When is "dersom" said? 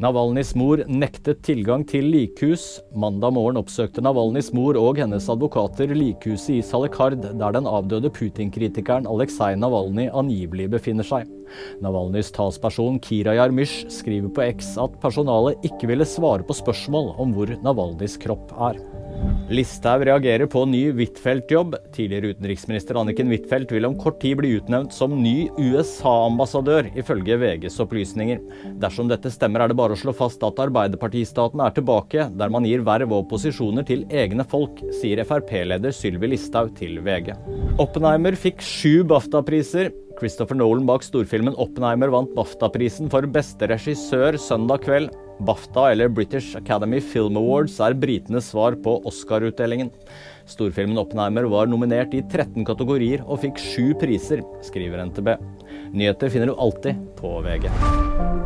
28.78-29.10